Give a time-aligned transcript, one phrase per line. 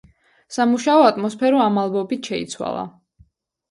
[0.57, 2.93] სამუშაო ატმოსფერო ამ ალბომით შეიცვალა.